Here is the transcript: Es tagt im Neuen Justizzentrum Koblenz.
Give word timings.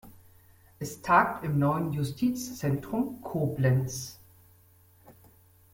Es 0.79 1.03
tagt 1.03 1.43
im 1.43 1.59
Neuen 1.59 1.91
Justizzentrum 1.91 3.21
Koblenz. 3.21 4.17